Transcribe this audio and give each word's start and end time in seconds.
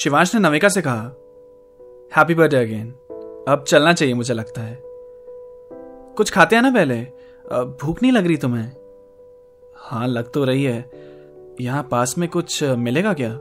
शिवांश 0.00 0.34
ने 0.34 0.40
नविका 0.40 0.68
से 0.68 0.82
कहा 0.82 1.00
हैप्पी 2.16 2.34
बर्थडे 2.34 2.56
अगेन 2.56 2.90
अब 3.48 3.64
चलना 3.68 3.92
चाहिए 3.92 4.14
मुझे 4.14 4.34
लगता 4.34 4.60
है। 4.60 4.78
कुछ 6.16 6.30
खाते 6.30 6.56
हैं 6.56 6.62
ना 6.62 6.70
पहले? 6.70 6.96
भूख 7.82 8.02
नहीं 8.02 8.12
लग 8.12 8.26
रही 8.26 8.36
तुम्हें? 8.36 8.72
हाँ 9.76 10.08
लग 10.08 10.30
तो 10.30 10.44
रही 10.44 10.64
है। 10.64 10.90
यहाँ 11.60 11.82
पास 11.90 12.14
में 12.18 12.28
कुछ 12.28 12.62
मिलेगा 12.64 13.12
क्या? 13.12 13.38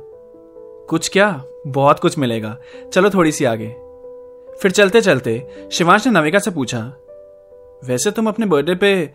कुछ 0.90 1.09
क्या? 1.09 1.44
बहुत 1.68 1.99
कुछ 1.99 2.18
मिलेगा। 2.18 2.58
चलो 2.94 3.10
थोड़ी 3.10 3.32
सी 3.32 3.46
आगे। 3.46 3.70
फिर 4.62 4.71
चलते 4.71 5.02
चलते 5.02 5.68
शिवांश 5.71 6.07
ने 6.07 6.20
नविका 6.20 6.40
से 6.40 6.52
पूछा, 6.52 6.82
वैसे 7.85 8.12
तुम 8.12 8.27
अपने 8.27 8.46
बर्थडे 8.46 8.76
पे 8.76 9.05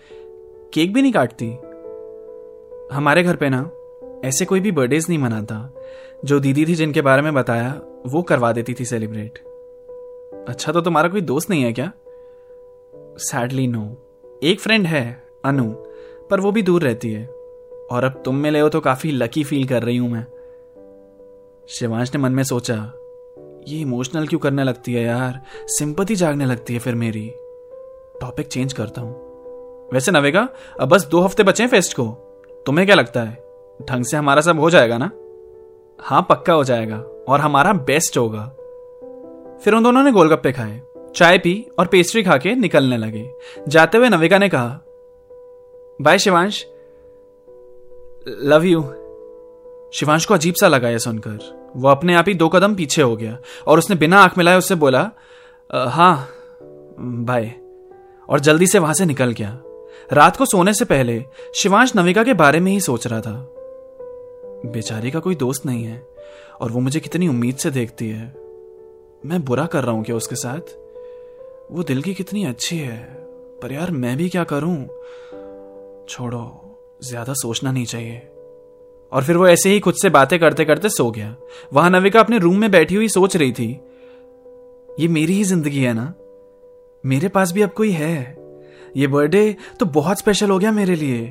केक 0.74 0.94
भी 0.94 1.02
नहीं 1.02 1.12
काटती? 1.12 1.52
हमारे 2.96 3.22
घर 3.22 3.36
पे 3.36 3.48
ना? 3.48 3.70
ऐसे 4.24 4.44
कोई 4.44 4.60
भी 4.60 4.72
बर्थडेज 4.72 5.06
नहीं 5.08 5.18
मनाता। 5.18 5.74
जो 6.24 6.40
दीदी 6.40 6.66
थी 6.66 6.74
जिनके 6.74 7.02
बारे 7.02 7.22
में 7.22 7.34
बताया, 7.34 7.80
वो 8.06 8.22
करवा 8.22 8.52
देती 8.52 8.74
थी 8.80 8.84
सेलिब्रेट 8.84 9.38
अच्छा 10.48 10.72
तो 10.72 10.80
तुम्हारा 10.80 11.08
कोई 11.08 11.20
दोस्त 11.20 11.50
नहीं 11.50 11.62
है 11.62 11.72
क्या? 11.72 11.92
सैडली 13.18 13.66
नो 13.66 13.96
एक 14.42 14.60
फ्रेंड 14.60 14.86
है, 14.86 15.26
अनु, 15.44 15.72
पर 16.30 16.40
वो 16.40 16.52
भी 16.52 16.62
दूर 16.62 16.82
रहती 16.82 17.12
है। 17.12 17.26
और 17.90 18.04
अब 18.04 18.22
तुम 18.24 18.36
मिले 18.36 18.60
हो 18.60 18.68
तो 18.68 18.80
काफ़ी 18.80 19.10
लकी 19.10 19.44
फील 19.44 19.68
कर 19.68 19.82
रही 19.82 19.96
हूँ 19.96 20.10
मैं। 20.10 20.26
शिवांश 21.68 22.14
ने 22.14 22.22
मन 22.22 22.32
में 22.32 22.42
सोचा, 22.42 22.92
ये 23.68 23.80
इमोशनल 23.80 24.26
क्यों 24.26 24.40
करने 24.40 24.64
लगती 24.64 24.94
है 24.94 25.02
यार? 25.02 25.40
सिंपति 25.66 26.14
जागने 26.14 26.46
लगती 26.46 26.72
है 26.72 26.78
फिर 26.78 26.94
मेरी। 26.94 27.32
टॉपिक 28.20 28.46
चेंज 28.46 28.72
करता 28.72 29.00
हूँ। 29.00 29.12
वैसे 29.92 30.12
नवेगा, 30.12 30.48
अब 30.80 30.88
बस 30.88 31.06
दो 31.06 31.20
हफ़्ते 31.20 31.42
बचे 31.42 31.62
हैं 31.62 31.70
फेस्ट 31.70 31.92
को। 31.92 32.06
तुम्हें 32.66 32.86
क्या 32.86 32.96
लगता 32.96 33.22
है? 33.22 33.43
ढंग 33.80 34.04
से 34.04 34.16
हमारा 34.16 34.40
सब 34.40 34.60
हो 34.60 34.70
जाएगा 34.70 34.98
ना? 34.98 35.10
हाँ 35.98 36.26
पक्का 36.30 36.52
हो 36.52 36.64
जाएगा 36.64 36.96
और 37.28 37.40
हमारा 37.40 37.72
बेस्ट 37.72 38.18
होगा। 38.18 38.44
फिर 39.64 39.74
उन 39.74 39.82
दोनों 39.82 40.02
ने 40.02 40.12
गोलगप्पे 40.12 40.52
खाए, 40.52 40.80
चाय 41.16 41.38
पी 41.38 41.54
और 41.78 41.86
पेस्ट्री 41.86 42.22
खा 42.22 42.36
के 42.36 42.54
निकलने 42.54 42.96
लगे। 42.96 43.30
जाते 43.68 43.98
हुए 43.98 44.08
नविका 44.08 44.38
ने 44.38 44.48
कहा, 44.48 44.80
bye 46.00 46.18
Shivansh 46.18 46.64
love 48.42 48.64
you 48.64 48.82
Shivansh 49.94 50.24
को 50.26 50.34
अजीब 50.34 50.54
सा 50.54 50.68
लगा 50.68 50.88
यह 50.88 50.98
सुनकर। 50.98 51.72
वो 51.76 51.88
अपने 51.88 52.14
आप 52.14 52.28
ही 52.28 52.34
दो 52.34 52.48
कदम 52.48 52.74
पीछे 52.74 53.02
हो 53.02 53.16
गया 53.16 53.36
और 53.66 53.78
उसने 53.78 53.96
बिना 53.96 54.22
आँख 54.22 54.38
मिलाए 54.38 54.58
उससे 54.58 54.74
बोला 54.74 55.10
हाँ 55.70 56.28
बाय 57.00 57.52
और 58.28 58.40
जल्दी 58.40 58.66
से 58.66 58.78
वहाँ 58.78 58.94
से 58.94 59.04
निकल 59.04 59.32
गया। 59.32 59.58
रात 60.12 60.36
को 60.36 60.44
सोने 60.44 60.74
से 60.74 60.84
पहले 60.84 61.22
शिवांश 61.54 61.92
नविका 61.96 62.24
के 62.24 62.34
बारे 62.34 62.60
में 62.60 62.70
ही 62.72 62.80
सोच 62.80 63.06
रहा 63.06 63.20
था। 63.20 63.32
बेचारी 64.64 65.10
का 65.10 65.20
कोई 65.20 65.34
दोस्त 65.34 65.66
नहीं 65.66 65.84
है, 65.84 66.02
और 66.60 66.70
वो 66.70 66.80
मुझे 66.80 67.00
कितनी 67.00 67.28
उम्मीद 67.28 67.56
से 67.56 67.70
देखती 67.70 68.08
है। 68.08 68.26
मैं 69.22 69.44
बुरा 69.44 69.66
कर 69.66 69.84
रहा 69.84 69.94
हूँ 69.94 70.04
क्या 70.04 70.16
उसके 70.16 70.36
साथ? 70.36 70.74
वो 71.70 71.82
दिल 71.82 72.02
की 72.02 72.14
कितनी 72.14 72.44
अच्छी 72.44 72.78
है, 72.78 72.96
पर 73.62 73.72
यार 73.72 73.90
मैं 73.90 74.16
भी 74.16 74.28
क्या 74.28 74.44
करूँ? 74.44 74.76
छोड़ो, 76.08 76.44
ज़्यादा 77.04 77.34
सोचना 77.34 77.72
नहीं 77.72 77.84
चाहिए। 77.84 78.22
और 79.12 79.24
फिर 79.24 79.36
वो 79.36 79.46
ऐसे 79.48 79.70
ही 79.70 79.80
खुद 79.80 79.94
से 79.94 80.10
बातें 80.10 80.38
करते 80.38 80.64
करते 80.64 80.88
सो 80.88 81.10
गया। 81.10 81.34
वहाँ 81.72 81.90
नविका 81.90 82.20
अपने 82.20 82.38
रूम 82.38 82.58
में 82.58 82.70
बैठी 82.70 82.94
हुई 82.94 83.08
सोच 83.08 83.36
रही 83.36 83.52
थी, 83.52 83.70
ये 85.00 85.08
मेरी 85.08 85.34
ही 85.34 85.44
ज़िंदगी 85.44 85.80
है 85.80 85.92
ना? 85.92 86.12
मेरे 87.04 87.28
पास 87.28 87.52
भी 87.52 87.62
अब 87.62 87.70
कोई 87.70 87.90
है? 87.90 88.36
ये 88.96 89.06
बर्थडे 89.06 89.56
तो 89.80 89.86
बहुत 89.86 90.18
स्पेशल 90.18 90.50
हो 90.50 90.58
गया 90.58 90.72
मेरे 90.72 90.94
लिए। 90.94 91.22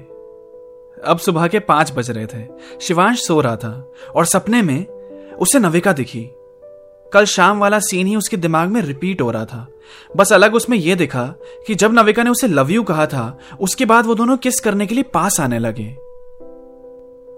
अब 1.05 1.17
सुबह 1.17 1.47
के 1.47 1.59
पाँच 1.59 1.91
बज 1.91 2.09
रहे 2.11 2.25
थे। 2.25 2.47
शिवांश 2.81 3.21
सो 3.21 3.39
रहा 3.41 3.55
था 3.55 3.91
और 4.15 4.25
सपने 4.25 4.61
में 4.61 4.85
उसे 5.33 5.59
नविका 5.59 5.93
दिखी। 5.93 6.29
कल 7.11 7.25
शाम 7.25 7.59
वाला 7.59 7.79
सीन 7.79 8.07
ही 8.07 8.15
उसके 8.15 8.37
दिमाग 8.37 8.69
में 8.69 8.81
रिपीट 8.81 9.21
हो 9.21 9.31
रहा 9.31 9.45
था। 9.45 9.67
बस 10.17 10.33
अलग 10.33 10.55
उसमें 10.55 10.77
यह 10.77 10.95
दिखा 10.95 11.23
कि 11.67 11.75
जब 11.75 11.93
नविका 11.93 12.23
ने 12.23 12.29
उसे 12.29 12.47
लव 12.47 12.71
यू 12.71 12.83
कहा 12.83 13.05
था, 13.05 13.37
उसके 13.61 13.85
बाद 13.85 14.05
वो 14.05 14.15
दोनों 14.15 14.37
किस 14.37 14.59
करने 14.59 14.87
के 14.87 14.95
लिए 14.95 15.03
पास 15.03 15.39
आने 15.39 15.59
लगे। 15.59 15.95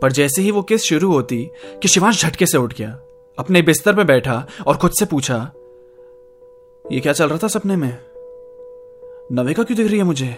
पर 0.01 0.11
जैसे 0.11 0.41
ही 0.41 0.51
वो 0.51 0.61
किस 0.61 0.83
शुरू 0.83 1.11
होती 1.11 1.49
कि 1.81 1.87
शिवांश 1.87 2.21
झटके 2.21 2.45
से 2.45 2.57
उठ 2.57 2.73
गया, 2.73 2.99
अपने 3.37 3.61
बिस्तर 3.61 3.95
पर 3.95 4.03
बैठा 4.03 4.45
और 4.67 4.77
खुद 4.77 4.91
से 4.91 5.05
पूछा, 5.05 5.37
ये 6.85 6.99
क्या 6.99 7.13
चल 7.13 7.29
रहा 7.29 7.37
था 7.43 7.47
सपने 7.47 7.75
में? 7.75 7.97
नविका 9.31 9.63
क्यों 9.63 9.77
दिख 9.77 9.87
रही 9.87 9.97
है 9.97 10.03
मुझे? 10.03 10.35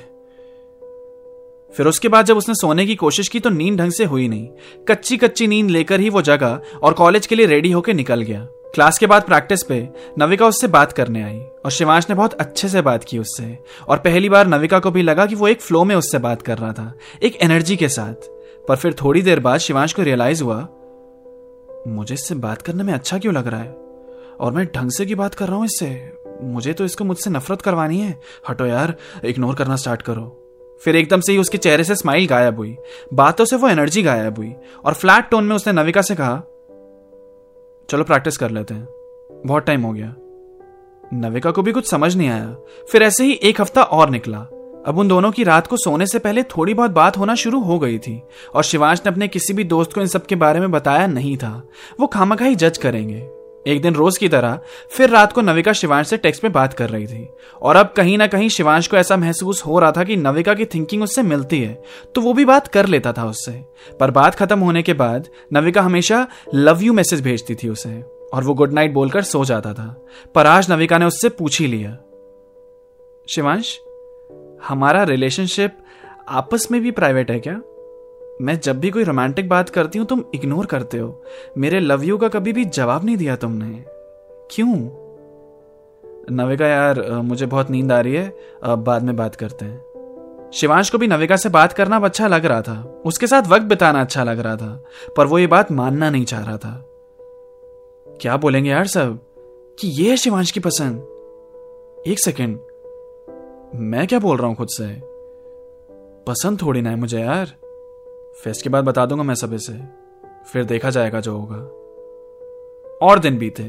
फिर 1.73 1.87
उसके 1.87 2.07
बाद 2.07 2.25
जब 2.25 2.37
उसने 2.37 2.55
सोने 2.55 2.85
की 2.85 2.95
कोशिश 2.95 3.27
की 3.27 3.39
तो 3.39 3.49
नींद 3.49 3.79
ढंग 3.79 3.91
से 3.91 4.05
हुई 4.05 4.27
नहीं। 4.27 4.47
कच्ची 4.87 5.17
कच्ची 5.17 5.47
नींद 5.47 5.69
लेकर 5.69 5.99
ही 5.99 6.09
वो 6.09 6.21
जगह 6.21 6.59
और 6.83 6.93
कॉलेज 6.93 7.27
के 7.27 7.35
लिए 7.35 7.45
रेडी 7.45 7.71
होकर 7.71 7.93
निकल 7.93 8.21
गया। 8.21 8.45
क्लास 8.75 8.97
के 8.97 9.07
बाद 9.07 9.23
प्रैक्टिस 9.23 9.63
पे 9.63 9.87
नविका 10.19 10.47
उससे 10.47 10.67
बात 10.67 10.91
करने 10.91 11.21
आई 11.23 11.39
और 11.65 11.71
शिवांश 11.71 12.09
ने 12.09 12.15
बहुत 12.15 12.33
अच्छे 12.33 12.69
से 12.69 12.81
बात 12.81 13.03
की 13.03 13.19
उससे। 13.19 13.57
और 13.87 13.97
पहली 13.97 14.29
बार 14.29 14.47
नविका 14.47 14.79
को 14.79 14.91
भी 14.91 15.01
लगा 15.01 15.25
कि 15.25 15.35
वो 15.35 15.47
एक 15.47 15.61
फ्लो 15.61 15.83
में 15.83 15.95
उससे 15.95 16.17
बात 16.17 16.41
कर 16.41 16.57
रहा 16.57 16.71
था, 16.73 16.93
एक 17.23 17.37
एनर्जी 17.41 17.75
के 17.75 17.89
साथ। 17.89 18.29
पर 18.67 18.75
फिर 18.75 18.93
थोड़ी 18.93 19.21
देर 19.21 19.39
बाद 19.39 19.59
शिवांश 19.59 19.93
को 19.93 20.03
रियलाइज़ 20.03 20.43
हुआ, 20.43 20.67
मुझे 21.87 22.13
इससे 22.13 22.35
बात 22.35 22.61
करने 22.61 22.83
में 22.83 22.93
अच्छा 22.93 23.17
क्यों 23.17 23.33
लग 23.33 23.47
रहा 23.47 23.59
है? 23.59 23.71
और 24.39 24.51
मैं 24.51 24.65
ढंग 24.75 24.91
से 24.91 25.05
की 25.05 25.15
बात 25.15 25.35
कर 25.35 25.47
रहा 25.47 25.55
हूँ 25.55 25.65
इससे? 25.65 26.11
मुझे 26.43 26.73
तो 26.73 26.85
इसको 26.85 27.03
मुझसे 27.03 27.29
नफरत 27.29 27.61
करवानी 27.61 27.99
है। 27.99 28.19
हटो 28.49 28.65
यार 28.65 28.95
इग्नोर 29.25 29.55
करना 29.55 29.75
स्टार्ट 29.75 30.01
करो। 30.01 30.43
फिर 30.81 30.95
एकदम 30.95 31.19
से 31.19 31.31
ही 31.31 31.37
उसके 31.37 31.57
चेहरे 31.57 31.83
से 31.83 31.95
स्माइल 31.95 32.27
गायब 32.27 32.57
हुई। 32.57 32.77
बातों 33.13 33.45
से 33.45 33.55
वो 33.55 33.69
एनर्जी 33.69 34.03
गायब 34.03 34.37
हुई 34.37 34.53
और 34.85 34.93
फ्लैट 34.93 35.29
टोन 35.29 35.43
में 35.43 35.55
उसने 35.55 35.73
नविका 35.73 36.01
से 36.01 36.15
कहा, 36.15 36.37
चलो 37.89 38.03
प्रैक्टिस 38.03 38.37
कर 38.37 38.51
लेते 38.51 38.73
हैं। 38.73 38.87
बहुत 39.45 39.65
टाइम 39.65 39.81
हो 39.81 39.93
गया। 39.93 40.15
नविका 41.13 41.51
को 41.51 41.61
भी 41.61 41.71
कुछ 41.71 41.89
समझ 41.89 42.15
नहीं 42.15 42.29
आया। 42.29 42.55
फिर 42.91 43.03
ऐसे 43.03 43.23
ही 43.23 43.33
एक 43.43 43.61
हफ़्ता 43.61 43.83
और 43.83 44.09
निकला। 44.09 44.37
अब 44.87 44.97
उन 44.97 45.07
दोनों 45.07 45.31
की 45.31 45.43
रात 45.43 45.67
को 45.67 45.77
सोने 45.77 46.07
से 46.07 46.19
पहले 46.19 46.43
थोड़ी 46.43 46.73
बहुत 46.73 46.91
बात 46.91 47.17
होना 47.17 47.35
शुरू 47.35 47.61
हो 47.61 47.79
गई 47.79 47.99
थी 47.99 48.21
और 48.55 48.63
शिवांश 48.63 49.01
ने 49.05 49.11
अपने 49.11 49.27
किसी 49.27 49.53
भी 49.53 49.63
दोस्त 49.63 49.93
को 49.93 50.01
इन 50.01 50.07
सब 50.07 50.25
के 50.25 50.35
बारे 50.35 50.59
में 50.59 50.71
बताया 50.71 51.07
नहीं 51.07 51.37
था। 51.37 51.67
वो 51.99 52.07
खामखा 52.07 52.53
जज 52.53 52.77
करेंगे। 52.77 53.36
एक 53.67 53.81
दिन 53.81 53.93
रोज 53.93 54.17
की 54.17 54.29
तरह, 54.29 54.59
फिर 54.91 55.09
रात 55.09 55.31
को 55.33 55.41
नविका 55.41 55.73
शिवांश 55.73 56.07
से 56.07 56.17
टेक्स्ट 56.17 56.43
में 56.43 56.51
बात 56.53 56.73
कर 56.73 56.89
रही 56.89 57.07
थी। 57.07 57.27
और 57.61 57.75
अब 57.75 57.93
कहीं 57.97 58.17
ना 58.17 58.27
कहीं 58.27 58.49
शिवांश 58.49 58.87
को 58.87 58.97
ऐसा 58.97 59.17
महसूस 59.17 59.65
हो 59.65 59.79
रहा 59.79 59.91
था 59.91 60.03
कि 60.03 60.15
नविका 60.15 60.53
की 60.53 60.65
थिंकिंग 60.65 61.03
उससे 61.03 61.21
मिलती 61.23 61.61
है 61.61 61.81
तो 62.15 62.21
वो 62.21 62.33
भी 62.33 62.45
बात 62.45 62.67
कर 62.67 62.85
लेता 62.85 63.13
था 63.13 63.25
उससे। 63.25 63.51
पर 63.99 64.11
बात 64.11 64.35
खत्म 64.35 64.59
होने 64.59 64.81
के 64.81 64.93
बाद, 64.93 65.27
नविका 65.53 65.81
हमेशा 65.81 66.27
लव 66.55 66.81
यू 66.81 66.93
मैसेज 66.93 67.21
भेजती 67.21 67.55
थी 67.55 67.69
उसे, 67.69 68.01
और 68.33 68.43
वो 68.43 68.53
गुड 68.53 68.73
नाइट 68.73 68.93
बोलकर 68.93 69.21
सो 69.21 69.43
जाता 69.45 69.73
था। 69.73 69.87
पर 70.35 70.45
आज 70.45 70.71
नविका 70.71 70.97
ने 70.97 71.05
उससे 71.05 71.29
पूछ 71.29 71.59
ही 71.61 71.67
लिया, 71.67 71.97
शिवांश, 73.29 73.77
हमारा 74.67 75.03
रिलेशनशिप 75.03 75.77
आपस 76.29 76.67
में 76.71 76.81
भी 76.81 76.91
प्राइवेट 76.91 77.31
है 77.31 77.39
क्या? 77.39 77.59
मैं 78.41 78.59
जब 78.59 78.79
भी 78.79 78.89
कोई 78.89 79.03
रोमांटिक 79.03 79.49
बात 79.49 79.69
करती 79.69 79.99
हूँ, 79.99 80.07
तुम 80.07 80.23
इग्नोर 80.35 80.65
करते 80.65 80.97
हो। 80.97 81.23
मेरे 81.57 81.79
लव 81.79 82.03
यू 82.03 82.17
का 82.17 82.27
कभी 82.27 82.53
भी 82.53 82.65
जवाब 82.65 83.05
नहीं 83.05 83.17
दिया 83.17 83.35
तुमने। 83.35 83.83
क्यों? 84.51 84.73
नविका 86.31 86.67
यार 86.67 87.11
मुझे 87.11 87.45
बहुत 87.45 87.69
नींद 87.69 87.91
आ 87.91 87.99
रही 87.99 88.15
है। 88.15 88.37
अब 88.63 88.83
बाद 88.83 89.03
में 89.03 89.15
बात 89.15 89.35
करते 89.35 89.65
हैं। 89.65 90.51
शिवांश 90.53 90.89
को 90.89 90.97
भी 90.97 91.07
नविका 91.07 91.35
से 91.35 91.49
बात 91.49 91.73
करना 91.73 91.99
अच्छा 91.99 92.27
लग 92.27 92.45
रहा 92.45 92.61
था। 92.61 93.01
उसके 93.05 93.27
साथ 93.27 93.47
वक्त 93.47 93.63
बिताना 93.63 94.01
अच्छा 94.01 94.23
लग 94.23 94.39
रहा 94.39 94.55
था, 94.55 94.83
पर 95.17 95.27
वो 95.27 95.39
ये 95.39 95.47
बात 95.47 95.71
मानना 95.71 96.09
नहीं 96.09 96.25
चाह 96.25 96.43
रहा 96.43 96.57
था। 96.57 96.83
क्या 98.21 98.37
बोलेंगे 98.37 98.69
यार 98.69 98.87
सब? 98.87 99.19
कि 99.79 99.87
ये 99.87 100.09
है 100.09 100.17
शिवांश 100.17 100.51
की 100.51 100.59
पसंद। 100.59 100.97
एक 102.07 102.19
सेकेंड 102.19 102.59
मैं 103.75 104.07
क्या 104.07 104.19
बोल 104.19 104.37
रहा 104.37 104.47
हूँ 104.47 104.55
खुद 104.55 104.67
से? 104.67 105.01
पसंद 106.27 106.61
थोड़ी 106.61 106.81
ना 106.81 106.89
है 106.89 106.95
मुझे 106.95 107.19
यार। 107.19 107.66
फेस्ट 108.43 108.61
के 108.61 108.69
बाद 108.69 108.83
बता 108.83 109.05
दूँगा 109.05 109.23
मैं 109.23 109.35
सब 109.35 109.53
इसे। 109.53 109.79
फिर 110.53 110.63
देखा 110.63 110.89
जाएगा 110.89 111.19
जो 111.19 111.37
होगा। 111.37 111.57
और 113.07 113.19
दिन 113.19 113.37
बीते। 113.37 113.63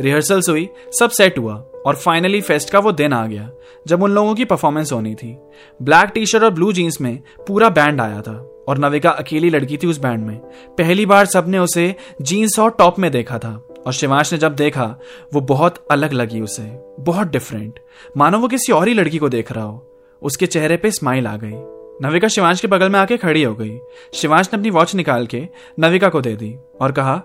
रिहर्सल्स 0.00 0.48
हुई, 0.48 0.68
सब 0.98 1.10
सेट 1.10 1.38
हुआ 1.38 1.54
और 1.86 1.96
फाइनली 1.96 2.40
फेस्ट 2.40 2.70
का 2.70 2.78
वो 2.78 2.92
दिन 2.92 3.12
आ 3.12 3.26
गया, 3.26 3.50
जब 3.86 4.02
उन 4.02 4.10
लोगों 4.10 4.34
की 4.34 4.44
परफॉर्मेंस 4.44 4.92
होनी 4.92 5.14
थी। 5.14 5.38
ब्लैक 5.82 6.10
टी 6.10 6.26
शर्ट 6.26 6.42
और 6.42 6.50
ब्लू 6.50 6.72
जीन्स 6.72 7.00
में 7.00 7.22
पूरा 7.46 7.68
बैंड 7.68 8.00
आया 8.00 8.20
था 8.20 8.64
और 8.68 8.78
नविका 8.78 9.10
अकेली 9.10 9.50
लड़की 9.50 9.76
थी 9.76 9.86
उस 9.86 9.98
बैंड 9.98 10.26
में। 10.26 10.38
पहली 10.78 11.06
बार 11.06 11.26
सबने 11.26 11.58
उसे 11.58 11.94
जीन्स 12.22 12.58
और 12.58 12.70
टॉप 12.70 12.98
में 12.98 13.10
देखा 13.10 13.38
था 13.38 13.68
और 13.86 13.92
शिवांश 13.92 14.32
ने 14.32 14.38
जब 14.38 14.56
देखा, 14.56 14.96
वो 15.34 15.40
बहुत 15.40 15.86
अलग 15.90 16.12
लगी 16.12 16.40
उसे, 16.40 16.80
बहुत 17.00 17.26
डिफरेंट 17.28 17.80
मानो 18.16 18.38
वो 18.38 18.48
किसी 18.48 18.72
और 18.72 18.88
ही 18.88 18.94
लड़की 18.94 19.18
को 19.18 19.28
देख 19.28 19.52
रहा 19.52 19.64
हो। 19.64 20.02
उसके 20.22 20.46
चेहरे 20.46 20.76
पे 20.76 20.90
स्माइल 20.90 21.26
आ 21.26 21.36
गई। 21.36 21.81
नविका 22.02 22.28
शिवांश 22.28 22.60
के 22.60 22.66
बगल 22.66 22.90
में 22.90 23.00
आके 23.00 23.16
खड़ी 23.16 23.42
हो 23.42 23.54
गई। 23.54 23.78
शिवांश 24.14 24.50
ने 24.52 24.58
अपनी 24.58 24.70
वॉच 24.70 24.94
निकाल 24.94 25.26
के 25.26 25.48
नविका 25.80 26.08
को 26.08 26.20
दे 26.20 26.36
दी 26.36 26.56
और 26.80 26.92
कहा, 26.92 27.22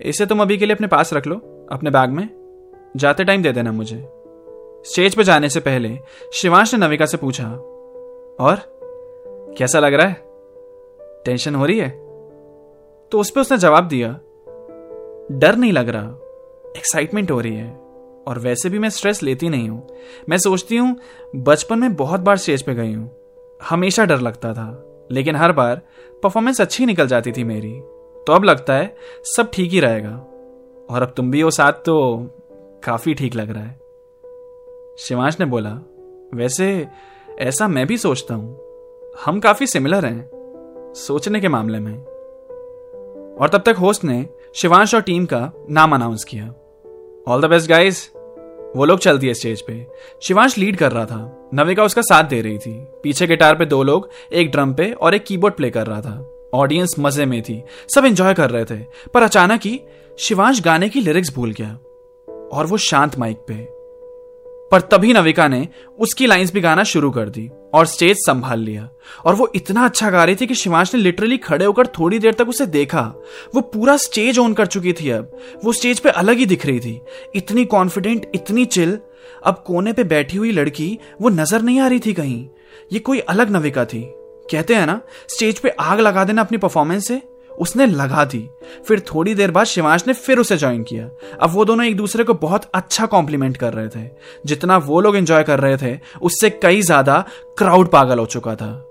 इसे 0.00 0.26
तुम 0.26 0.42
अभी 0.42 0.58
के 0.58 0.66
लिए 0.66 0.74
अपने 0.74 0.86
पास 0.86 1.12
रख 1.12 1.26
लो, 1.26 1.66
अपने 1.72 1.90
बैग 1.90 2.10
में। 2.10 2.28
जाते 2.96 3.24
टाइम 3.24 3.42
दे 3.42 3.52
देना 3.52 3.72
मुझे। 3.72 4.08
स्टेज 4.86 5.14
पे 5.14 5.24
जाने 5.24 5.48
से 5.48 5.60
पहले 5.60 5.98
शिवांश 6.32 6.74
ने 6.74 6.86
नविका 6.86 7.06
से 7.06 7.16
पूछा, 7.16 7.46
और, 8.40 8.56
कैसा 9.58 9.78
लग 9.78 9.94
रहा 9.94 10.06
है? 10.06 10.22
टेंशन 11.24 11.54
हो 11.54 11.66
रही 11.66 11.78
है? 11.78 11.90
तो 13.10 13.18
उस 13.18 13.30
पर 13.30 13.40
उसने 13.40 13.58
जवाब 13.58 13.88
दिया, 13.88 14.08
डर 15.38 15.56
नहीं 15.56 15.72
लग 15.72 15.88
रहा, 15.88 16.08
एक्साइटमेंट 16.76 17.30
हो 17.30 17.40
रही 17.40 17.54
है। 17.54 17.70
और 18.28 18.38
वैसे 18.38 18.68
भी 18.68 18.78
मैं 18.78 18.90
स्ट्रेस 18.90 19.22
लेती 19.22 19.48
नहीं 19.48 19.68
हूँ। 19.68 19.88
मैं 20.28 20.38
सोचती 20.38 20.76
हूँ, 20.76 20.96
बचपन 21.36 21.78
में 21.78 21.94
बहुत 21.94 22.20
बार 22.20 22.36
स्टेज 22.36 22.62
पे 22.62 22.74
गई 22.74 22.92
हूँ। 22.92 23.19
हमेशा 23.68 24.04
डर 24.04 24.20
लगता 24.20 24.52
था, 24.52 24.86
लेकिन 25.10 25.36
हर 25.36 25.52
बार 25.52 25.82
परफॉर्मेंस 26.22 26.60
अच्छी 26.60 26.86
निकल 26.86 27.06
जाती 27.06 27.32
थी 27.32 27.44
मेरी। 27.44 27.80
तो 28.26 28.32
अब 28.32 28.44
लगता 28.44 28.74
है 28.74 28.96
सब 29.36 29.50
ठीक 29.52 29.70
ही 29.70 29.80
रहेगा। 29.80 30.26
और 30.90 31.02
अब 31.02 31.12
तुम 31.16 31.30
भी 31.30 31.40
हो 31.40 31.50
साथ 31.50 31.72
तो 31.72 32.26
काफ़ी 32.84 33.14
ठीक 33.14 33.34
लग 33.34 33.50
रहा 33.50 33.62
है। 33.62 33.80
शिवांश 34.98 35.40
ने 35.40 35.46
बोला, 35.46 35.78
वैसे 36.34 36.88
ऐसा 37.38 37.68
मैं 37.68 37.86
भी 37.86 37.98
सोचता 37.98 38.34
हूँ। 38.34 38.60
हम 39.24 39.40
काफ़ी 39.40 39.66
सिमिलर 39.66 40.04
हैं, 40.04 40.30
सोचने 40.96 41.40
के 41.40 41.48
मामले 41.48 41.78
में। 41.78 41.98
और 43.40 43.48
तब 43.48 43.62
तक 43.66 43.76
होस्ट 43.76 44.04
ने 44.04 44.26
शिवांश 44.54 44.94
और 44.94 45.02
टीम 45.02 45.26
का 45.26 45.52
नाम 45.70 45.94
अनाउंस 45.94 46.24
किया। 46.24 46.54
ऑल 47.28 47.40
द 47.40 47.44
बेस्ट 47.44 47.68
गाइस 47.68 48.12
वो 48.76 48.84
लोग 48.84 48.98
चलती 48.98 49.26
है 49.26 49.34
स्टेज 49.34 49.60
पे। 49.62 49.86
शिवांश 50.22 50.58
लीड 50.58 50.76
कर 50.76 50.92
रहा 50.92 51.06
था। 51.06 51.50
नविका 51.54 51.84
उसका 51.84 52.02
साथ 52.02 52.24
दे 52.24 52.40
रही 52.40 52.58
थी। 52.58 52.84
पीछे 53.02 53.26
गिटार 53.26 53.56
पे 53.56 53.66
दो 53.66 53.82
लोग, 53.82 54.10
एक 54.32 54.50
ड्रम 54.50 54.74
पे 54.74 54.92
और 54.92 55.14
एक 55.14 55.24
कीबोर्ड 55.24 55.54
प्ले 55.54 55.70
कर 55.70 55.86
रहा 55.86 56.00
था। 56.00 56.30
ऑडियंस 56.54 56.94
मज़े 56.98 57.26
में 57.26 57.42
थी। 57.42 57.62
सब 57.94 58.04
एंजॉय 58.04 58.34
कर 58.34 58.50
रहे 58.50 58.64
थे। 58.64 58.84
पर 59.14 59.22
अचानक 59.22 59.60
ही 59.64 59.80
शिवांश 60.18 60.62
गाने 60.62 60.88
की 60.88 61.00
लिरिक्स 61.00 61.34
भूल 61.34 61.52
गया। 61.52 61.78
और 62.52 62.66
वो 62.66 62.76
शांत 62.76 63.18
माइक 63.18 63.36
पे। 63.36 63.79
पर 64.70 64.80
तभी 64.80 65.12
नविका 65.12 65.46
ने 65.48 65.66
उसकी 65.98 66.26
लाइंस 66.26 66.52
भी 66.52 66.60
गाना 66.60 66.84
शुरू 66.84 67.10
कर 67.10 67.28
दी 67.28 67.48
और 67.74 67.86
स्टेज 67.86 68.16
संभाल 68.16 68.60
लिया। 68.60 68.88
और 69.24 69.34
वो 69.34 69.50
इतना 69.54 69.84
अच्छा 69.84 70.10
गा 70.10 70.24
रही 70.24 70.36
थी 70.36 70.46
कि 70.46 70.54
शिवांश 70.54 70.94
ने 70.94 71.00
लिटरली 71.00 71.38
खड़े 71.38 71.64
होकर 71.64 71.86
थोड़ी 71.98 72.18
देर 72.18 72.34
तक 72.34 72.48
उसे 72.48 72.66
देखा। 72.66 73.00
वो 73.54 73.60
पूरा 73.60 73.96
स्टेज 73.96 74.38
ऑन 74.38 74.54
कर 74.54 74.66
चुकी 74.66 74.92
थी 74.92 75.10
अब। 75.10 75.36
वो 75.64 75.72
स्टेज 75.72 76.00
पे 76.00 76.10
अलग 76.10 76.36
ही 76.36 76.46
दिख 76.46 76.66
रही 76.66 76.80
थी। 76.80 77.00
इतनी 77.34 77.64
कॉन्फिडेंट 77.64 78.30
इतनी 78.34 78.64
चिल 78.64 78.98
अब 79.46 79.62
कोने 79.66 79.92
पे 79.92 80.04
बैठी 80.04 80.36
हुई 80.36 80.50
लड़की, 80.52 80.98
वो 81.20 81.28
नज़र 81.28 81.62
नहीं 81.62 81.80
आ 81.80 81.86
रही 81.86 82.00
थी 82.00 82.12
कहीं। 82.12 82.46
ये 82.92 82.98
कोई 82.98 83.18
अलग 83.18 83.50
नविका 83.50 83.84
थी। 83.84 84.02
कहते 84.50 84.74
हैं 84.74 84.86
ना, 84.86 85.00
स्टेज 85.28 85.58
पे 85.58 85.68
आग 85.70 86.00
लगा 86.00 86.24
देना 86.24 86.42
अपनी 86.42 86.58
परफॉर्मेंस 86.58 87.06
से। 87.08 87.20
उसने 87.60 87.86
लगा 87.86 88.24
दी। 88.24 88.48
फिर 88.88 89.00
थोड़ी 89.00 89.34
देर 89.34 89.50
बाद 89.50 89.66
शिवांश 89.66 90.06
ने 90.06 90.12
फिर 90.12 90.38
उसे 90.38 90.56
ज्वाइन 90.56 90.82
किया। 90.82 91.08
अब 91.42 91.50
वो 91.50 91.64
दोनों 91.64 91.86
एक 91.86 91.96
दूसरे 91.96 92.24
को 92.24 92.34
बहुत 92.34 92.70
अच्छा 92.74 93.06
कॉम्प्लीमेंट 93.06 93.56
कर 93.56 93.72
रहे 93.72 93.88
थे। 93.88 94.08
जितना 94.46 94.76
वो 94.78 95.00
लोग 95.00 95.16
एंजॉय 95.16 95.42
कर 95.42 95.60
रहे 95.60 95.76
थे, 95.76 95.98
उससे 96.22 96.50
कई 96.50 96.82
ज़्यादा 96.82 97.24
क्राउड 97.58 97.90
पागल 97.90 98.18
हो 98.18 98.26
चुका 98.26 98.54
था। 98.54 98.86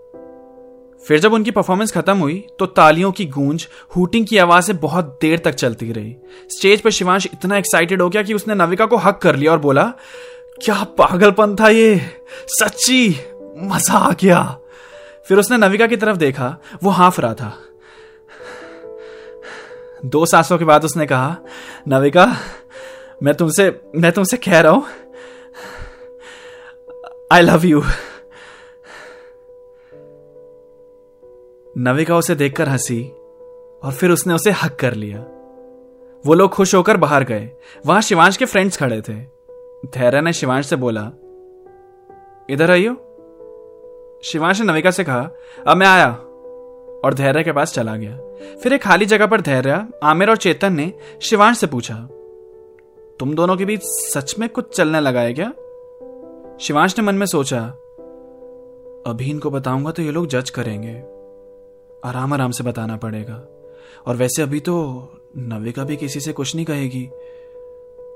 फिर 1.04 1.20
जब 1.20 1.34
उनकी 1.34 1.52
परफॉर्मेंस 1.52 1.92
खत्म 1.92 2.18
हुई 2.18 2.44
तो 2.60 2.66
तालियों 2.66 3.12
की 3.12 3.26
गूंज 3.26 3.68
हुटिंग 3.96 4.26
की 4.28 4.38
आवाज़ 4.38 4.66
से 4.66 4.74
बहुत 4.74 5.18
देर 5.22 5.40
तक 5.40 5.52
चलती 5.52 5.92
रही। 5.92 6.16
स्टेज 6.50 6.82
पर 6.82 6.90
शिवांश 6.90 7.28
इतना 7.34 7.58
एक्साइटेड 7.58 8.02
हो 8.02 8.10
गया 8.10 8.24
कि 8.24 8.34
उसने 8.34 8.56
नविका 8.56 8.86
को 8.86 8.98
हक 8.98 9.20
कर 9.22 9.36
लिया 9.36 9.52
और 9.52 9.60
बोला, 9.60 9.84
क्या 10.64 10.84
पागलपन 10.98 11.56
था 11.56 11.70
ये! 11.70 12.02
सच्ची! 12.48 13.10
मज़ा 13.58 13.98
आ 13.98 14.12
गया! 14.12 14.42
फिर 15.28 15.38
उसने 15.38 15.58
नविका 15.58 15.88
की 15.88 15.98
तरफ़ 15.98 16.18
देखा, 16.18 16.58
वो 16.84 16.90
हाफ़ 16.90 17.22
रहा 17.22 17.34
था। 17.34 17.54
दो 20.06 20.26
सांसों 20.26 20.58
के 20.58 20.66
बाद 20.66 20.86
उसने 20.86 21.06
कहा। 21.06 21.38
नविका, 21.88 22.36
मैं 23.24 23.34
तुमसे 23.34 23.82
मैं 23.96 24.12
तुमसे 24.12 24.38
कह 24.38 24.60
रहा 24.60 24.72
हूँ। 24.72 24.86
आई 27.32 27.42
लव 27.42 27.66
यू 27.66 27.82
नविका 31.78 32.16
उसे 32.18 32.36
देखकर 32.36 32.70
हँसी 32.70 33.04
और 33.84 33.92
फिर 33.92 34.12
उसने 34.12 34.34
उसे 34.34 34.52
हक 34.52 34.76
कर 34.76 34.94
लिया। 34.94 35.20
वो 36.26 36.34
लोग 36.34 36.52
खुश 36.52 36.76
होकर 36.76 36.98
बाहर 36.98 37.24
गए। 37.24 37.50
वहाँ 37.86 38.02
शिवांश 38.02 38.38
के 38.38 38.46
फ्रेंड्स 38.46 38.78
खड़े 38.78 39.02
थे। 39.02 39.14
धैर्य 39.86 40.22
ने 40.22 40.34
शिवांश 40.34 40.66
से 40.66 40.76
बोला, 40.76 41.02
इधर 42.50 42.72
आइयो। 42.72 42.94
शिवांश 44.24 44.60
ने 44.60 44.66
नविका 44.66 44.92
से 44.92 45.04
कहा, 45.04 45.30
अब 45.68 45.78
मैं 45.78 45.88
आया। 45.88 46.18
और 47.04 47.14
धैर्य 47.14 47.44
के 47.44 47.52
पास 47.52 47.74
चला 47.74 47.96
गया। 47.96 48.18
फिर 48.56 48.74
एक 48.74 48.82
खाली 48.82 49.06
जगह 49.06 49.28
पर 49.28 49.42
धैर्य, 49.42 49.86
आमिर 50.04 50.30
और 50.30 50.38
चेतन 50.38 50.74
ने 50.74 50.92
शिवांश 51.22 51.58
से 51.58 51.68
पूछा, 51.68 51.96
तुम 53.20 53.34
दोनों 53.36 53.56
के 53.58 53.66
बीच 53.66 53.82
सच 53.84 54.36
में 54.40 54.48
कुछ 54.50 54.76
चलने 54.76 55.00
लगा 55.00 55.22
है 55.22 55.34
क्या? 55.34 55.52
शिवांश 56.62 56.98
ने 56.98 57.06
मन 57.06 57.16
में 57.16 57.26
सोचा, 57.26 57.60
अभी 59.08 59.30
इनको 59.30 59.50
बताऊँगा 59.50 59.92
तो 59.92 60.02
ये 60.02 60.12
लोग 60.12 60.28
जज 60.28 60.50
करेंगे। 60.50 60.96
आराम 62.06 62.34
आराम 62.34 62.52
से 62.52 62.64
बताना 62.64 62.96
पड़ेगा। 62.98 63.42
और 64.08 64.16
वैसे 64.16 64.42
अभी 64.42 64.60
तो 64.60 64.76
नविका 65.38 65.84
भी 65.84 65.96
किसी 65.96 66.20
से 66.20 66.34
कुछ 66.34 66.56
नहीं 66.56 66.66
कहेगी। 66.66 67.10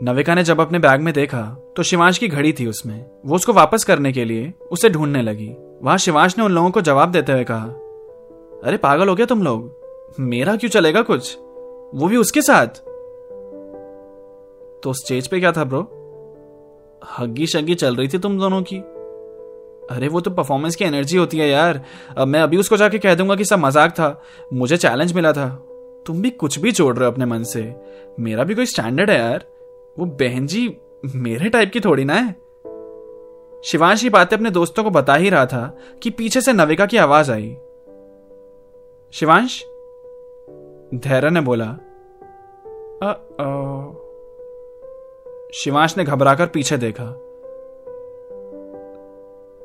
नविका 0.04 0.36
ने 0.36 0.44
जब 0.44 0.62
अपने 0.62 0.80
बैग 0.80 1.02
में 1.02 1.14
देखा 1.14 1.42
तो 1.76 1.84
शिवांश 1.84 2.18
की 2.18 2.28
घड़ी 2.28 2.54
थी 2.54 2.66
उसमें। 2.68 3.06
वो 3.26 3.36
उसको 3.36 3.54
वापस 3.54 3.84
करने 3.84 4.12
के 4.14 4.26
लिए 4.26 4.54
उसे 4.72 4.90
ढूँढने 4.90 5.22
लगी। 5.22 5.50
वहाँ 5.82 5.98
शिवांश 5.98 6.38
ने 6.38 6.44
उन 6.44 6.52
लोगों 6.52 6.72
को 6.72 6.82
जवाब 6.82 7.12
देते 7.12 7.32
हुए 7.32 7.44
कहा 7.44 7.66
अरे 8.64 8.78
पागल 8.78 9.10
हो 9.10 9.16
गया 9.16 9.26
तुम 9.26 9.44
लोग। 9.44 10.16
मेरा 10.20 10.56
क्यों 10.56 10.70
चलेगा 10.70 11.02
कुछ? 11.02 11.38
वो 11.96 12.08
भी 12.08 12.18
उसके 12.18 12.42
साथ? 12.42 12.68
तो 14.84 14.94
स्टेज 14.94 15.28
पे 15.28 15.40
क्या 15.40 15.52
था 15.52 15.64
ब्रो 15.64 15.82
हग्गी 17.18 17.48
शग्गी 17.48 17.76
चल 17.76 17.96
रही 17.96 18.08
थी 18.08 18.18
तुम 18.18 18.40
दोनों 18.40 18.62
की। 18.62 18.78
अरे 19.96 20.08
वो 20.08 20.22
तो 20.22 20.32
परफॉर्मेंस 20.32 20.76
की 20.76 20.86
एनर्जी 20.86 21.18
होती 21.18 21.38
है 21.38 21.50
यार। 21.50 21.82
अब 22.18 22.28
मैं 22.28 22.42
अभी 22.42 22.58
उसको 22.58 22.78
जाके 22.78 23.00
कह 23.00 23.16
दूँगा 23.16 23.36
कि 23.36 23.46
सब 23.46 23.60
मज़ाक 23.60 23.92
था। 23.92 24.22
मुझे 24.54 24.78
चैलेंज 24.78 25.14
मिला 25.14 25.34
था। 25.34 25.48
तुम 26.08 26.22
भी 26.22 26.30
कुछ 26.30 26.60
भी 26.60 26.72
छोड़ 26.72 26.96
रहे 26.96 27.06
हो 27.06 27.12
अपने 27.12 27.26
मन 27.26 27.44
से। 27.44 27.76
मेरा 28.20 28.44
भी 28.44 28.56
कोई 28.56 28.66
स्टैंडर्ड 28.66 29.10
है 29.10 29.18
यार। 29.20 29.46
वो 30.00 30.06
बहन 30.06 30.48
जी 30.48 30.78
मेरे 31.16 31.50
टाइप 31.50 31.72
की 31.72 31.80
थोड़ी 31.80 32.06
ना 32.06 32.14
है। 32.14 32.32
शिवांश 33.64 34.04
ये 34.04 34.10
बातें 34.10 34.38
अपने 34.38 34.50
दोस्तों 34.50 34.84
को 34.84 34.90
बता 34.90 35.16
ही 35.16 35.30
रहा 35.30 35.46
था 35.46 35.78
कि 36.04 36.10
पीछे 36.10 36.42
से 36.42 36.54
नविका 36.54 36.86
की 36.86 36.98
आवाज़ 36.98 37.32
आई। 37.32 37.56
शिवांश? 39.14 39.64
धैर्य 40.96 41.30
ने 41.30 41.42
बोला 41.42 41.66
शिवांश 45.54 45.98
ने 45.98 46.04
घबराकर 46.04 46.48
पीछे 46.48 46.78
देखा। 46.78 47.06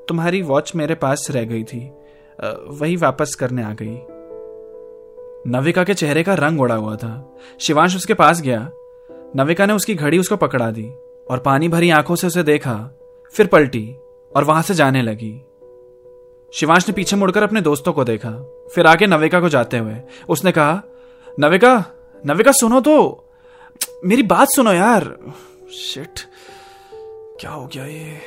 तुम्हारी 0.09 0.43
वॉच 0.43 0.73
मेरे 0.75 0.95
पास 0.95 1.26
रह 1.31 1.45
गई 1.45 1.64
थी। 1.64 1.93
वही 2.69 2.97
वापस 2.97 3.35
करने 3.35 3.62
आ 3.62 3.73
गई। 3.83 3.99
नविका 5.50 5.85
के 5.85 5.95
चेहरे 5.95 6.23
का 6.23 6.35
रंग 6.35 6.61
उड़ा 6.61 6.75
हुआ 6.75 6.97
था। 6.97 7.37
शिवांश 7.61 7.97
उसके 7.97 8.14
पास 8.14 8.43
गया। 8.43 8.71
नविका 9.37 9.67
ने 9.67 9.73
उसकी 9.73 9.95
घड़ी 9.95 10.19
उसको 10.19 10.37
पकड़ा 10.37 10.71
दी 10.71 10.90
और 11.31 11.38
पानी 11.38 11.69
भरी 11.69 11.90
आँखों 11.90 12.17
से 12.17 12.26
उसे 12.26 12.43
देखा। 12.43 12.90
फिर 13.33 13.47
पलटी 13.47 13.97
और 14.37 14.45
वहाँ 14.45 14.62
से 14.62 14.75
जाने 14.75 15.02
लगी। 15.02 15.45
शिवांश 16.52 16.88
ने 16.88 16.93
पीछे 16.95 17.17
मुड़कर 17.17 17.43
अपने 17.43 17.61
दोस्तों 17.61 17.93
को 17.93 18.05
देखा, 18.05 18.31
फिर 18.75 18.87
आगे 18.87 19.07
नविका 19.07 19.40
को 19.40 19.49
जाते 19.49 19.78
हुए। 19.78 19.95
उसने 20.28 20.52
कहा, 20.52 20.83
नविका 21.38 21.85
नविका 22.25 22.52
सुनो 22.52 22.81
तो। 22.81 23.25
मेरी 24.05 24.23
बात 24.25 24.49
सुनो 24.49 24.73
यार। 24.73 25.05
शिट, 25.73 26.21
क्या 27.40 27.50
हो 27.50 27.67
गया 27.67 27.85
ये? 27.85 28.21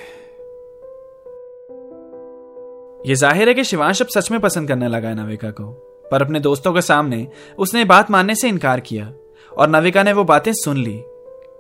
ये 3.02 3.16
ज़ाहिर 3.16 3.48
है 3.48 3.54
कि 3.54 3.64
शिवांश 3.64 4.02
अब 4.02 4.08
सच 4.08 4.30
में 4.32 4.40
पसंद 4.42 4.68
करने 4.68 4.88
लगा 4.88 5.10
है 5.10 5.16
नविका 5.16 5.50
को, 5.52 5.64
पर 6.06 6.22
अपने 6.22 6.40
दोस्तों 6.40 6.74
के 6.74 6.82
सामने 6.82 7.28
उसने 7.58 7.86
बात 7.86 8.12
मानने 8.12 8.36
से 8.36 8.50
इनकार 8.50 8.80
किया, 8.80 9.12
और 9.52 9.70
नविका 9.70 10.04
ने 10.04 10.14
वो 10.14 10.24
बातें 10.24 10.52
सुन 10.56 10.78
ली। 10.78 11.02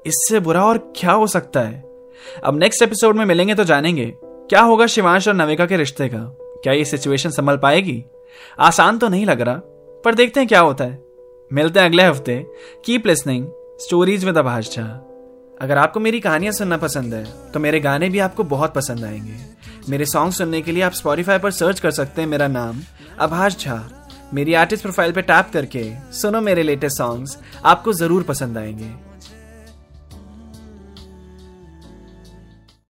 इससे 0.05 0.39
बुरा 0.39 0.65
और 0.65 0.77
क्या 0.95 1.11
हो 1.11 1.27
सकता 1.27 1.59
है? 1.59 1.83
अब 2.43 2.59
नेक्स्ट 2.59 2.83
एपिसोड 2.83 3.15
में 3.15 3.25
मिलेंगे 3.25 3.55
तो 3.55 3.63
जानेंगे, 3.63 4.05
क्या 4.15 4.61
होगा 4.61 4.85
शिवांश 4.87 5.27
और 5.27 5.33
नविका 5.33 5.65
के 5.65 5.77
रिश्ते 5.77 6.09
का। 6.09 6.19
क्या 6.63 6.73
ये 6.73 6.85
सिचुएशन 6.85 7.29
संभल 7.29 7.57
पाएगी? 7.57 8.03
आसान 8.59 8.97
तो 8.97 9.07
नहीं 9.09 9.25
लग 9.25 9.41
रहा, 9.41 9.55
पर 10.05 10.15
देखते 10.15 10.39
हैं 10.39 10.49
क्या 10.49 10.59
होता 10.59 10.83
है। 10.83 10.99
मिलते 11.51 11.79
हैं 11.79 11.87
अगले 11.87 12.03
हफ़्ते। 12.03 12.43
Keep 12.85 13.07
listening 13.07 13.47
stories 13.81 14.25
with 14.25 14.37
Abhash 14.37 14.75
Jha 14.75 14.83
अगर 15.61 15.77
आपको 15.77 15.99
मेरी 15.99 16.19
कहानियाँ 16.19 16.53
सुनना 16.53 16.77
पसंद 16.77 17.13
है 17.13 17.23
तो 17.51 17.59
मेरे 17.59 17.79
गाने 17.79 18.09
भी 18.09 18.19
आपको 18.19 18.43
बहुत 18.45 18.73
पसंद 18.73 19.03
आएँगे। 19.05 19.35
मेरे 19.89 20.05
सॉन्ग 20.05 20.33
सुनने 20.33 20.61
के 20.61 20.71
लिए 20.71 20.83
आप 20.83 20.93
स्पॉटिफाई 20.93 21.39
पर 21.39 21.51
सर्च 21.51 21.79
कर 21.79 21.91
सकते 21.91 22.21
हैं 22.21 22.29
मेरा 22.29 22.47
नाम 22.47 22.81
अभाष 23.19 23.57
झा 23.59 23.83
मेरी 24.33 24.53
आर्टिस्ट 24.53 24.83
प्रोफ़ाइल 24.83 25.11
पर 25.11 25.21
टैप 25.21 25.49
करके 25.53 25.83
सुनो 26.11 26.41
मेरे 26.41 26.63
लेटेस्ट 26.63 26.97
सॉन्ग्स 26.97 27.37
आपको 27.65 27.93
ज़रूर 27.93 28.23
पसंद 28.23 28.57
आएँगे। 28.57 28.89